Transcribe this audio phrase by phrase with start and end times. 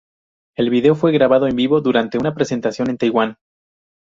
[0.57, 3.37] El video fue grabado en vivo durante una presentación en Taiwán.